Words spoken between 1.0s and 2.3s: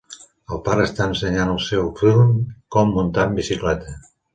ensenyant al seu fill